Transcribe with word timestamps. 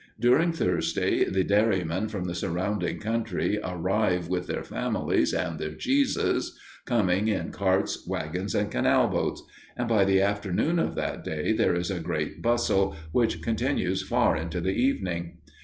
During 0.19 0.51
Thursday 0.51 1.25
the 1.25 1.43
dairymen 1.43 2.07
from 2.09 2.23
the 2.25 2.33
surrounding 2.33 2.97
country 2.99 3.59
arrive 3.63 4.29
with 4.29 4.47
their 4.47 4.63
families 4.63 5.31
and 5.31 5.59
their 5.59 5.75
cheeses, 5.75 6.57
coming 6.85 7.27
in 7.27 7.51
carts, 7.51 8.07
wagons, 8.07 8.55
and 8.55 8.71
canal 8.71 9.07
boats; 9.09 9.43
and 9.77 9.87
by 9.87 10.03
the 10.05 10.19
afternoon 10.19 10.79
of 10.79 10.95
that 10.95 11.23
day, 11.23 11.53
there 11.53 11.75
is 11.75 11.91
a 11.91 11.99
great 11.99 12.41
bustle, 12.41 12.95
which 13.11 13.43
continues 13.43 14.01
far 14.01 14.35
into 14.35 14.59
the 14.59 14.73
evening. 14.73 15.37